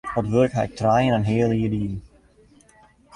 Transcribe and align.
Dat 0.15 0.27
wurk 0.33 0.53
haw 0.57 0.67
ik 0.69 0.77
trije 0.79 1.07
en 1.11 1.17
in 1.21 1.29
heal 1.31 1.51
jier 1.59 1.71
dien. 1.75 1.95